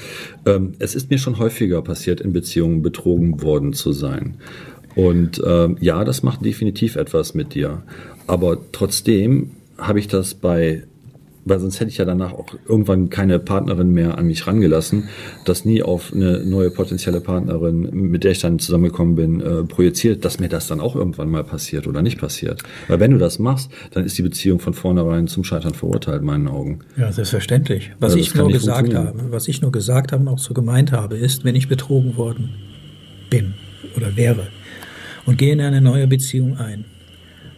[0.46, 4.38] ähm, es ist mir schon häufiger passiert, in Beziehungen betrogen worden zu sein.
[4.94, 7.82] Und ähm, ja, das macht definitiv etwas mit dir.
[8.26, 10.84] Aber trotzdem habe ich das bei
[11.44, 15.08] weil sonst hätte ich ja danach auch irgendwann keine Partnerin mehr an mich rangelassen,
[15.44, 20.24] das nie auf eine neue potenzielle Partnerin, mit der ich dann zusammengekommen bin, äh, projiziert,
[20.24, 22.62] dass mir das dann auch irgendwann mal passiert oder nicht passiert.
[22.88, 26.26] Weil wenn du das machst, dann ist die Beziehung von vornherein zum Scheitern verurteilt, in
[26.26, 26.80] meinen Augen.
[26.96, 27.92] Ja, selbstverständlich.
[27.98, 30.92] Was das ich nur gesagt habe, was ich nur gesagt habe und auch so gemeint
[30.92, 32.50] habe, ist, wenn ich betrogen worden
[33.30, 33.54] bin
[33.96, 34.48] oder wäre
[35.26, 36.84] und gehe in eine neue Beziehung ein,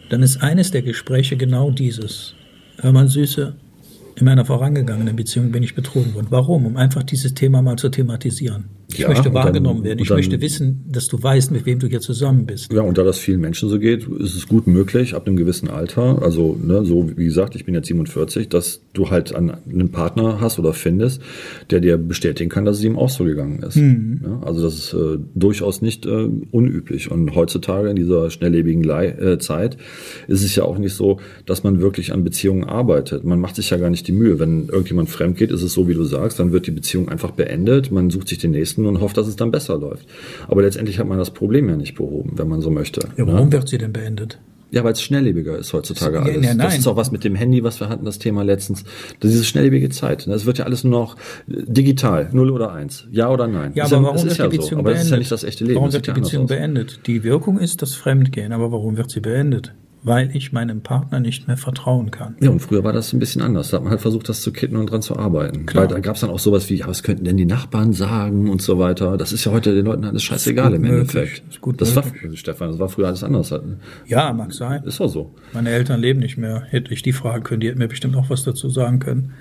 [0.09, 2.35] dann ist eines der Gespräche genau dieses.
[2.79, 3.55] Hör mal, Süße,
[4.15, 6.27] in meiner vorangegangenen Beziehung bin ich betrogen worden.
[6.29, 6.65] Warum?
[6.65, 8.65] Um einfach dieses Thema mal zu thematisieren.
[8.91, 9.97] Ich Ja, möchte und dann- wahrgenommen werden.
[9.99, 12.71] Ich dann- möchte wissen, dass du weißt, mit wem du hier zusammen bist.
[12.71, 15.67] Ja, und da das vielen Menschen so geht, ist es gut möglich, ab einem gewissen
[15.67, 20.39] Alter, also ne, so wie gesagt, ich bin jetzt 47, dass du halt einen Partner
[20.39, 21.21] hast oder findest,
[21.71, 23.77] der dir bestätigen kann, dass es ihm auch so gegangen ist.
[23.77, 27.09] Ja, also das ist äh, durchaus nicht äh, unüblich.
[27.09, 29.77] Und heutzutage in dieser schnelllebigen Lei äh, Zeit
[30.27, 33.23] ist es ja auch nicht so, dass man wirklich an Beziehungen arbeitet.
[33.23, 34.39] Man macht sich ja gar nicht die Mühe.
[34.39, 37.31] Wenn irgendjemand fremd geht, ist es so, wie du sagst, dann wird die Beziehung einfach
[37.31, 40.05] beendet, man sucht sich den nächsten und hofft, dass es dann besser läuft.
[40.47, 43.01] Aber letztendlich hat man das Problem ja nicht behoben, wenn man so möchte.
[43.17, 43.33] Ja, ne?
[43.33, 44.39] warum wird sie denn beendet?
[44.71, 46.35] Ja, weil es schnelllebiger ist heutzutage Ja, alles.
[46.37, 46.57] ja, nein.
[46.57, 48.83] Das ist auch was mit dem Handy, was wir hatten, das Thema letztens.
[49.19, 50.25] Das ist diese schnelllebige Zeit.
[50.25, 51.15] Es wird ja alles nur noch
[51.47, 53.73] äh, digital, null oder eins, ja oder nein.
[53.75, 54.75] Ja, aber ja, warum es wird ist die ja Beziehung so.
[54.77, 54.99] Aber beendet?
[55.01, 55.75] das ist ja nicht das echte Leben.
[55.75, 56.49] Warum wird die ja Beziehung aus.
[56.49, 56.99] beendet?
[57.05, 59.73] Die Wirkung ist das Fremdgehen, aber warum wird sie beendet?
[60.05, 62.35] Weil ich meinem Partner nicht mehr vertrauen kann.
[62.41, 63.69] Ja, und früher war das ein bisschen anders.
[63.69, 65.65] Da hat man halt versucht, das zu kitten und dran zu arbeiten.
[65.65, 65.83] Klar.
[65.83, 68.49] Weil da gab es dann auch sowas wie, ja, was könnten denn die Nachbarn sagen
[68.49, 69.15] und so weiter.
[69.17, 70.99] Das ist ja heute den Leuten alles scheißegal im möglich.
[70.99, 71.43] Endeffekt.
[71.49, 72.39] Ist gut das war, möglich.
[72.39, 73.53] Stefan, das war früher alles anders.
[74.05, 74.83] Ja, mag sein.
[74.83, 75.33] Ist doch so.
[75.53, 76.63] Meine Eltern leben nicht mehr.
[76.67, 79.31] Hätte ich die fragen können, die hätten mir bestimmt auch was dazu sagen können.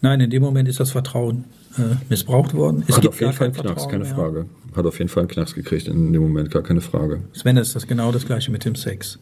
[0.00, 1.44] Nein, in dem Moment ist das Vertrauen
[1.78, 2.82] äh, missbraucht worden.
[2.88, 4.14] Es Hat gibt auf jeden gar Fall einen Knacks, Vertrauen keine mehr.
[4.14, 4.46] Frage.
[4.74, 7.20] Hat auf jeden Fall einen Knacks gekriegt in dem Moment, gar keine Frage.
[7.34, 9.20] Sven, das ist das genau das Gleiche mit dem Sex.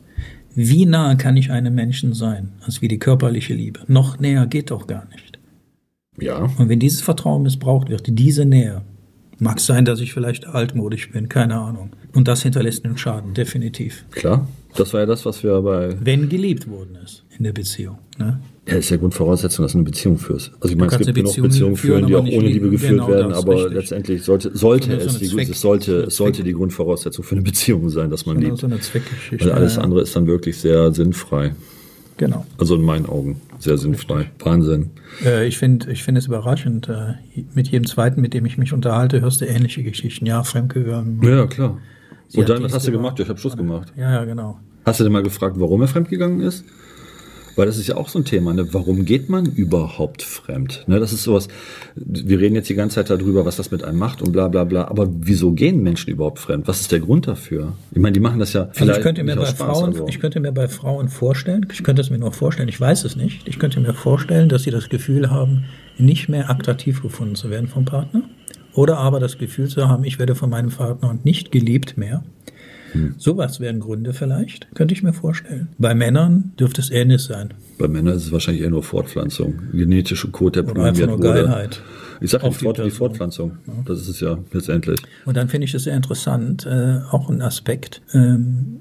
[0.54, 3.80] Wie nah kann ich einem Menschen sein, als wie die körperliche Liebe?
[3.86, 5.38] Noch näher geht doch gar nicht.
[6.20, 6.50] Ja.
[6.58, 8.82] Und wenn dieses Vertrauen missbraucht wird, diese Nähe,
[9.40, 11.90] mag sein, dass ich vielleicht altmodisch bin, keine Ahnung.
[12.14, 14.04] Und das hinterlässt einen Schaden, definitiv.
[14.10, 14.46] Klar.
[14.76, 15.96] Das war ja das, was wir bei.
[16.00, 17.98] Wenn geliebt worden ist in der Beziehung.
[18.18, 18.38] Ne?
[18.68, 20.52] Ja, ist ja Grundvoraussetzung, dass du eine Beziehung führst.
[20.60, 22.70] Also ich meine, es gibt genug Beziehung Beziehungen führen, die auch ohne Liebe lieben.
[22.70, 23.72] geführt Genau werden, aber richtig.
[23.74, 27.24] letztendlich sollte, sollte So so es, eine die, es sollte, so es sollte die Grundvoraussetzung
[27.24, 28.60] für eine Beziehung sein, dass man Genau, liebt.
[28.60, 29.44] so eine Zweckgeschichte.
[29.46, 31.54] Weil alles andere ist dann wirklich sehr sinnfrei.
[32.20, 32.44] Genau.
[32.58, 34.30] Also in meinen Augen sehr sinnfrei.
[34.40, 34.90] Wahnsinn.
[35.24, 36.86] Äh, ich finde ich finde es überraschend.
[36.90, 37.14] Äh,
[37.54, 40.26] mit jedem zweiten, mit dem ich mich unterhalte, hörst du ähnliche Geschichten.
[40.26, 41.22] Ja, fremdgegangen.
[41.22, 41.78] Ja, klar.
[42.28, 43.16] Sie Und dann, was hast du gemacht.
[43.16, 43.18] gemacht?
[43.20, 43.94] Ja, ich habe Schluss gemacht.
[43.96, 44.60] Ja, ja, genau.
[44.84, 46.66] Hast du denn mal gefragt, warum er fremdgegangen ist?
[47.56, 48.72] Weil das ist ja auch so ein Thema, ne?
[48.72, 50.84] Warum geht man überhaupt fremd?
[50.86, 51.48] Ne, das ist sowas,
[51.94, 54.64] wir reden jetzt die ganze Zeit darüber, was das mit einem macht und bla bla
[54.64, 54.88] bla.
[54.88, 56.68] Aber wieso gehen Menschen überhaupt fremd?
[56.68, 57.74] Was ist der Grund dafür?
[57.92, 59.92] Ich meine, die machen das ja Also vielleicht ich könnte mir nicht bei Spaß, Frauen,
[59.92, 60.08] also.
[60.08, 63.16] ich könnte mir bei Frauen vorstellen, ich könnte es mir nur vorstellen, ich weiß es
[63.16, 65.64] nicht, ich könnte mir vorstellen, dass sie das Gefühl haben,
[65.98, 68.22] nicht mehr attraktiv gefunden zu werden vom Partner.
[68.72, 72.22] Oder aber das Gefühl zu haben, ich werde von meinem Partner nicht geliebt mehr.
[72.92, 73.14] Hm.
[73.18, 75.68] Sowas wären Gründe vielleicht, könnte ich mir vorstellen.
[75.78, 77.54] Bei Männern dürfte es ähnlich sein.
[77.78, 79.54] Bei Männern ist es wahrscheinlich eher nur Fortpflanzung.
[79.72, 81.44] Genetische Code, der Oder einfach programmiert nur wurde.
[81.46, 81.82] Geilheit.
[82.20, 82.90] Ich sage die, die Fort, die.
[82.90, 83.58] Fortpflanzung.
[83.86, 85.00] Das ist es ja letztendlich.
[85.24, 88.80] Und dann finde ich es sehr interessant, äh, auch ein Aspekt, ähm,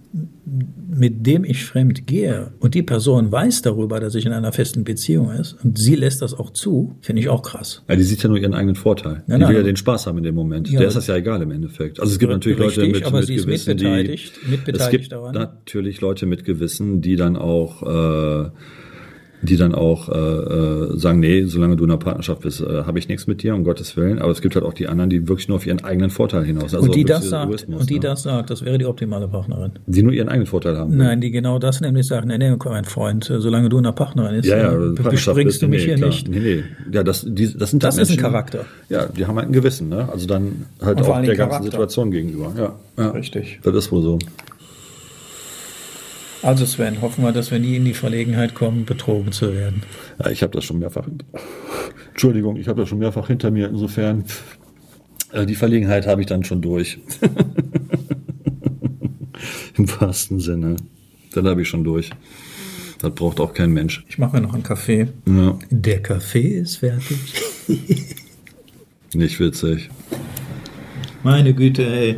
[0.91, 4.83] mit dem ich fremd gehe und die Person weiß darüber, dass ich in einer festen
[4.83, 7.83] Beziehung ist und sie lässt das auch zu, finde ich auch krass.
[7.87, 9.23] Ja, die sieht ja nur ihren eigenen Vorteil.
[9.27, 9.55] Ja, die will nein.
[9.57, 10.69] ja den Spaß haben in dem Moment.
[10.69, 10.79] Ja.
[10.79, 11.99] Der ist das ja egal im Endeffekt.
[11.99, 14.81] Also es gibt natürlich Leute Richtig, mit, aber mit sie ist Gewissen, die mitbeteiligt- mitbeteiligt
[14.81, 15.33] es gibt daran.
[15.35, 18.49] natürlich Leute mit Gewissen, die dann auch äh,
[19.41, 22.99] die dann auch äh, äh, sagen, nee, solange du in einer Partnerschaft bist, äh, habe
[22.99, 24.19] ich nichts mit dir, um Gottes Willen.
[24.19, 26.73] Aber es gibt halt auch die anderen, die wirklich nur auf ihren eigenen Vorteil hinaus.
[26.75, 27.99] Also und die das sagt, Egoismus, und die ne?
[28.01, 29.71] das sagt, das wäre die optimale Partnerin.
[29.87, 30.97] die nur ihren eigenen Vorteil haben.
[30.97, 33.93] Nein, die genau das nämlich sagen, nee, nee, komm, mein Freund, äh, solange du eine
[33.93, 36.09] Partnerin bist, Ja, ja, äh, bespringst bist du mich nee, hier klar.
[36.09, 36.27] nicht.
[36.27, 36.63] Nee, nee.
[36.91, 38.65] Ja, das, die, das sind Das halt ist ein Menschen, Charakter.
[38.89, 40.09] Ja, die haben halt ein Gewissen, ne?
[40.11, 41.63] Also dann halt auch der ganzen Charakter.
[41.63, 42.53] Situation gegenüber.
[42.57, 43.09] Ja, ja.
[43.11, 43.59] Richtig.
[43.63, 44.19] Das ist wohl so.
[46.41, 49.83] Also Sven, hoffen wir, dass wir nie in die Verlegenheit kommen, betrogen zu werden.
[50.19, 51.07] Ja, ich habe das schon mehrfach.
[52.11, 53.67] Entschuldigung, ich habe das schon mehrfach hinter mir.
[53.67, 54.23] Insofern,
[55.33, 56.99] äh, die Verlegenheit habe ich dann schon durch.
[59.77, 60.77] Im wahrsten Sinne.
[61.33, 62.09] Dann habe ich schon durch.
[63.01, 64.03] Das braucht auch kein Mensch.
[64.09, 65.07] Ich mache mir noch einen Kaffee.
[65.25, 67.17] Ja, Der Kaffee ist fertig.
[69.13, 69.89] nicht witzig.
[71.23, 72.15] Meine Güte, ey.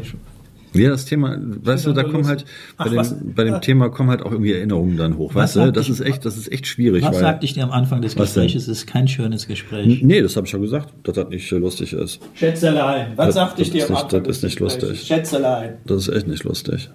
[0.74, 2.46] Ja, das Thema, weißt du, da kommen halt,
[2.78, 5.36] bei, Ach, was- dem, bei dem Thema kommen halt auch irgendwie Erinnerungen dann hoch.
[5.36, 7.04] Was Weißt du, das ich- ist echt, das ist echt schwierig.
[7.04, 8.16] Was weil, sagte ich dir am Anfang des?
[8.16, 8.56] Gesprächs?
[8.56, 10.02] Es ist kein schönes Gespräch.
[10.02, 12.22] Nee, das habe ich ja gesagt, dass das nicht lustig ist.
[12.36, 15.02] Schätzelein, was Das- sagte ich dir am Anfang das ist nicht lustig.
[15.02, 15.74] Schätzelein.
[15.86, 16.90] Das ist echt nicht lustig.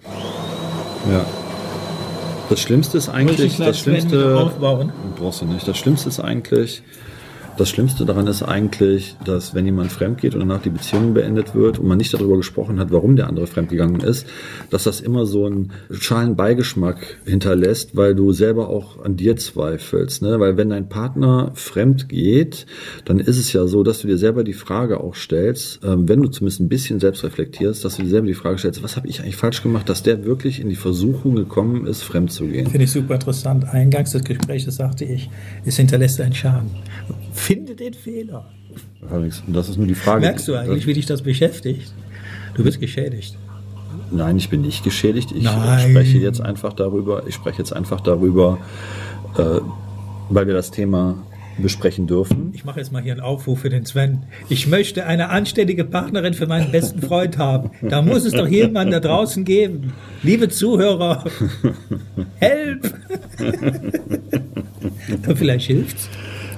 [1.12, 1.24] Ja.
[2.48, 4.92] Das Schlimmste ist eigentlich, das Schlimmste, aufbauen.
[5.16, 5.66] brauchst du nicht.
[5.66, 6.82] Das Schlimmste ist eigentlich,
[7.57, 11.55] das Schlimmste daran ist eigentlich, dass wenn jemand fremd geht und danach die Beziehung beendet
[11.55, 14.27] wird und man nicht darüber gesprochen hat, warum der andere fremdgegangen ist,
[14.71, 20.23] dass das immer so einen schalen Beigeschmack hinterlässt, weil du selber auch an dir zweifelst.
[20.23, 20.38] Ne?
[20.38, 22.66] Weil wenn dein Partner fremd geht,
[23.05, 26.23] dann ist es ja so, dass du dir selber die Frage auch stellst, ähm, wenn
[26.23, 29.09] du zumindest ein bisschen selbst reflektierst, dass du dir selber die Frage stellst, was habe
[29.09, 32.66] ich eigentlich falsch gemacht, dass der wirklich in die Versuchung gekommen ist, fremd zu gehen.
[32.66, 33.64] Finde ich super interessant.
[33.64, 35.31] Eingangs des Gesprächs sagte ich,
[35.64, 36.71] es hinterlässt einen Schaden.
[37.37, 38.46] Finde den Fehler.
[39.11, 40.20] Alex, das ist nur die Frage.
[40.22, 41.92] Merkst du eigentlich, wie dich das beschäftigt?
[42.55, 43.38] Du bist geschädigt.
[44.11, 45.33] Nein, ich bin nicht geschädigt.
[45.33, 45.90] Ich Nein.
[45.90, 47.27] spreche jetzt einfach darüber.
[47.27, 48.59] Ich spreche jetzt einfach darüber,
[49.37, 49.61] äh,
[50.31, 51.16] weil wir das Thema
[51.59, 52.51] besprechen dürfen.
[52.55, 54.25] Ich mache jetzt mal hier einen Aufruf für den Sven.
[54.49, 57.70] Ich möchte eine anständige Partnerin für meinen besten Freund haben.
[57.83, 59.92] Da muss es doch jemanden da draußen geben.
[60.22, 61.25] Liebe Zuhörer,
[62.38, 62.94] help!
[65.37, 66.09] Vielleicht hilft's.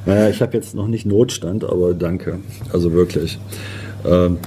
[0.09, 2.39] Naja, ich habe jetzt noch nicht Notstand, aber danke.
[2.73, 3.39] Also wirklich.
[4.07, 4.39] Ähm,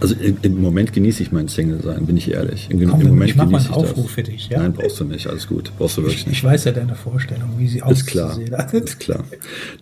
[0.00, 2.68] also im, Moment genieße ich mein Single-Sein, bin ich ehrlich.
[2.70, 4.14] Im, Komm, im Moment ich mach mal genieße einen ich Aufruf das.
[4.14, 4.58] für dich, ja?
[4.60, 5.26] Nein, brauchst du nicht.
[5.26, 5.72] Alles gut.
[5.78, 6.36] Brauchst du wirklich nicht.
[6.38, 8.52] Ich weiß ja deine Vorstellung, wie sie Ist klar, aussieht.
[8.72, 9.24] ist klar.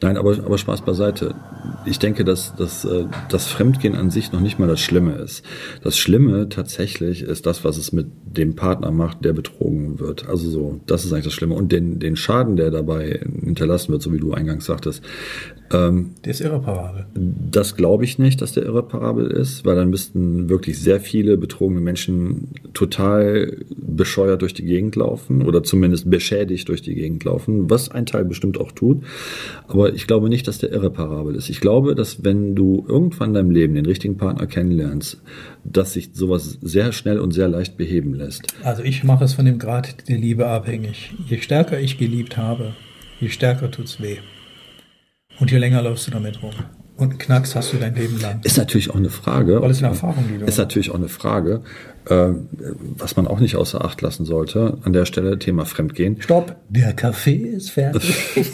[0.01, 1.35] Nein, aber, aber Spaß beiseite.
[1.87, 5.45] Ich denke, dass, dass äh, das Fremdgehen an sich noch nicht mal das Schlimme ist.
[5.83, 10.29] Das Schlimme tatsächlich ist das, was es mit dem Partner macht, der betrogen wird.
[10.29, 11.55] Also so, das ist eigentlich das Schlimme.
[11.55, 15.03] Und den, den Schaden, der dabei hinterlassen wird, so wie du eingangs sagtest,
[15.73, 17.07] Ähm, der ist irreparabel.
[17.15, 21.81] Das glaube ich nicht, dass der irreparabel ist, weil dann müssten wirklich sehr viele betrogene
[21.81, 27.91] Menschen total bescheuert durch die Gegend laufen oder zumindest beschädigt durch die Gegend laufen, was
[27.91, 29.03] ein Teil bestimmt auch tut.
[29.69, 31.49] Aber ich glaube nicht, dass der irreparabel ist.
[31.49, 35.23] Ich glaube, dass wenn du irgendwann in deinem Leben den richtigen Partner kennenlernst,
[35.65, 38.43] dass sich sowas sehr schnell und sehr leicht beheben lässt.
[38.63, 41.15] Also ich mache es von dem Grad der Liebe abhängig.
[41.27, 42.75] Je stärker ich geliebt habe,
[43.21, 44.19] je stärker tut's weh.
[45.39, 46.53] Und je länger läufst du damit rum.
[46.97, 48.41] Und einen Knacks hast du dein Leben lang.
[48.45, 49.61] Ist natürlich auch eine Frage.
[49.61, 51.63] Weil es eine Erfahrung, die du Ist natürlich auch eine Frage,
[52.09, 52.29] äh,
[52.97, 54.79] was man auch nicht außer Acht lassen sollte.
[54.83, 56.21] An der Stelle Thema Fremdgehen.
[56.21, 58.15] Stopp, der Kaffee ist fertig.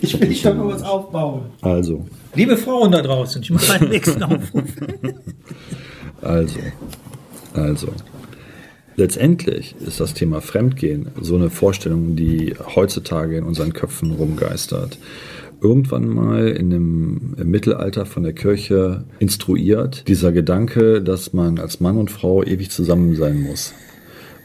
[0.00, 1.46] ich will dich doch noch was aufbauen.
[1.62, 2.04] Also.
[2.34, 4.64] Liebe Frauen da draußen, ich mache einen nächsten Aufruf.
[6.20, 6.58] also,
[7.54, 7.88] also.
[8.96, 14.98] Letztendlich ist das Thema Fremdgehen so eine Vorstellung, die heutzutage in unseren Köpfen rumgeistert.
[15.60, 21.80] Irgendwann mal in dem im Mittelalter von der Kirche instruiert, dieser Gedanke, dass man als
[21.80, 23.74] Mann und Frau ewig zusammen sein muss.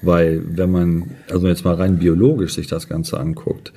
[0.02, 3.72] Weil wenn man, also jetzt mal rein biologisch sich das Ganze anguckt,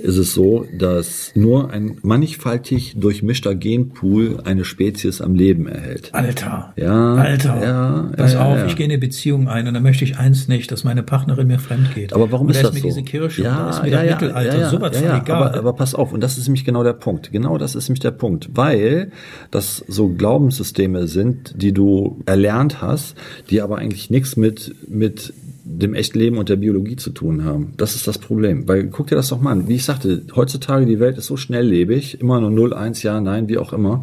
[0.00, 6.14] ist es so, dass nur ein mannigfaltig durchmischter Genpool eine Spezies am Leben erhält.
[6.14, 6.72] Alter.
[6.76, 7.14] Ja.
[7.14, 7.62] Alter.
[7.62, 8.10] Ja.
[8.16, 8.66] Pass ja, auf, ja.
[8.66, 11.46] ich gehe in eine Beziehung ein und dann möchte ich eins nicht, dass meine Partnerin
[11.46, 12.12] mir fremd geht.
[12.12, 12.86] Aber warum und ist da das so?
[12.86, 15.42] diese Kirche, ja, da ist mir ja, ja, Mittelalter, ja, ja, sowas ja, ja, egal.
[15.42, 17.30] Aber, aber pass auf, und das ist nämlich genau der Punkt.
[17.32, 19.12] Genau das ist nämlich der Punkt, weil
[19.50, 23.16] das so Glaubenssysteme sind, die du erlernt hast,
[23.50, 25.32] die aber eigentlich nichts mit mit
[25.78, 27.72] dem echten Leben und der Biologie zu tun haben.
[27.76, 28.66] Das ist das Problem.
[28.66, 29.68] Weil guck dir das doch mal an.
[29.68, 33.48] Wie ich sagte, heutzutage die Welt ist so schnelllebig, immer nur 0, 1, ja, nein,
[33.48, 34.02] wie auch immer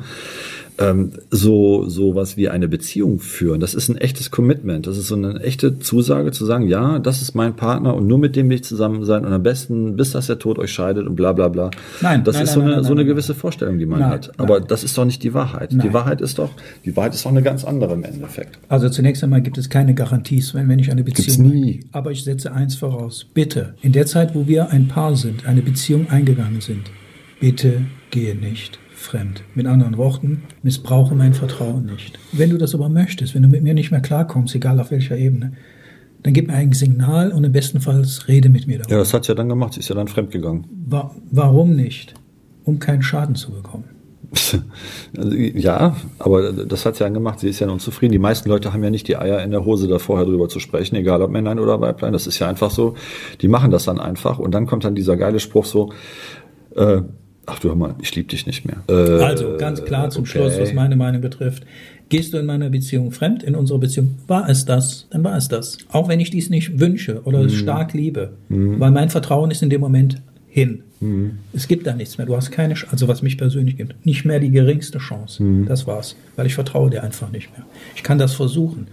[0.79, 3.59] ähm, so so was wie eine Beziehung führen.
[3.59, 4.87] Das ist ein echtes Commitment.
[4.87, 8.19] Das ist so eine echte Zusage zu sagen, ja, das ist mein Partner und nur
[8.19, 11.07] mit dem will ich zusammen sein und am besten, bis dass der Tod euch scheidet
[11.07, 11.71] und bla bla bla.
[12.01, 13.99] Nein, das nein, ist nein, so eine nein, so eine nein, gewisse Vorstellung, die man
[13.99, 14.39] nein, hat.
[14.39, 14.67] Aber nein.
[14.67, 15.71] das ist doch nicht die Wahrheit.
[15.71, 15.93] Die Nein.
[15.93, 16.51] Wahrheit ist doch
[16.85, 18.59] die Wahrheit ist doch eine ganz andere im Endeffekt.
[18.69, 21.55] Also zunächst einmal gibt es keine Garanties, wenn, wenn ich eine Gibt's Beziehung nie.
[21.55, 21.79] eingehe.
[21.91, 23.25] Aber ich setze eins voraus.
[23.33, 26.91] Bitte, in der Zeit, wo wir ein Paar sind, eine Beziehung eingegangen sind,
[27.39, 29.43] bitte gehe nicht fremd.
[29.53, 32.17] Mit anderen Worten, missbrauche mein Vertrauen nicht.
[32.31, 35.17] Wenn du das aber möchtest, wenn du mit mir nicht mehr klarkommst, egal auf welcher
[35.17, 35.53] Ebene,
[36.23, 38.93] dann gib mir ein Signal und im besten Fall rede mit mir darüber.
[38.93, 39.73] Ja, das hat sie ja dann gemacht.
[39.73, 40.65] Sie ist ja dann fremdgegangen.
[40.87, 42.15] Wa warum nicht?
[42.63, 43.85] Um keinen Schaden zu bekommen.
[45.17, 47.39] Also, ja, aber das hat sie dann gemacht.
[47.39, 48.11] Sie ist ja nun zufrieden.
[48.11, 50.59] Die meisten Leute haben ja nicht die Eier in der Hose, da vorher drüber zu
[50.59, 52.13] sprechen, egal ob Männlein oder Weiblein.
[52.13, 52.95] Das ist ja einfach so.
[53.41, 54.37] Die machen das dann einfach.
[54.37, 55.93] Und dann kommt dann dieser geile Spruch so,
[56.75, 57.03] äh,
[57.47, 58.77] ach du hör mal, ich liebe dich nicht mehr.
[58.89, 60.31] Äh, Also ganz klar zum okay.
[60.31, 61.63] Schluss, was meine Meinung betrifft.
[62.09, 65.47] Gehst du in meiner Beziehung fremd, in unserer Beziehung, war es das, dann war es
[65.49, 65.77] das.
[65.91, 67.45] Auch wenn ich dies nicht wünsche oder Mhm.
[67.47, 70.21] es stark liebe, weil mein Vertrauen ist in dem Moment
[70.57, 70.83] hin.
[71.53, 72.25] Es gibt da nichts mehr.
[72.25, 75.43] Du hast keine, also was mich persönlich gibt, nicht mehr die geringste Chance.
[75.43, 75.67] Mhm.
[75.67, 77.63] Das war's, weil ich vertraue dir einfach nicht mehr.
[77.95, 78.87] Ich kann das versuchen,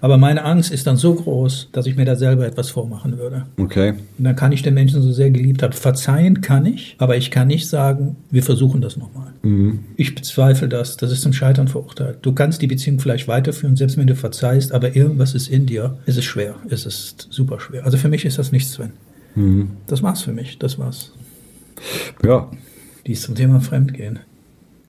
[0.00, 3.44] aber meine Angst ist dann so groß, dass ich mir da selber etwas vormachen würde.
[3.58, 3.90] Okay.
[4.16, 5.74] Und dann kann ich den Menschen so sehr geliebt haben.
[5.74, 9.26] Verzeihen kann ich, aber ich kann nicht sagen, wir versuchen das nochmal.
[9.96, 10.96] Ich bezweifle das.
[10.96, 12.20] Das ist zum Scheitern verurteilt.
[12.22, 15.98] Du kannst die Beziehung vielleicht weiterführen, selbst wenn du verzeihst, aber irgendwas ist in dir.
[16.06, 16.54] Es ist schwer.
[16.70, 17.84] Es ist super schwer.
[17.84, 18.92] Also für mich ist das nichts, Sven.
[19.86, 20.58] Das war's für mich.
[20.58, 21.12] Das war's.
[22.22, 22.50] Ja,
[23.06, 24.20] Dies zum Thema Fremdgehen.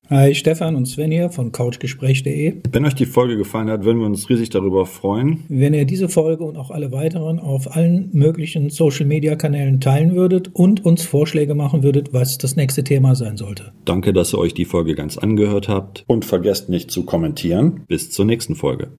[0.10, 2.56] Hi, Stefan und Sven hier von couchgespräch.de.
[2.73, 5.45] wenn euch die Folge gefallen hat, würden wir uns riesig darüber freuen.
[5.47, 10.13] Wenn ihr diese Folge und auch alle weiteren auf allen möglichen Social Media Kanälen teilen
[10.13, 13.71] würdet und uns Vorschläge machen würdet, was das nächste Thema sein sollte.
[13.86, 16.04] Danke, dass ihr euch die Folge ganz angehört habt.
[16.08, 17.86] Und vergesst nicht zu kommentieren.
[17.88, 18.89] Bis zur nächsten Folge.